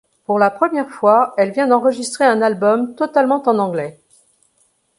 [0.25, 3.99] Pour la première fois elle vient d'enregistrer un album totalement en anglais.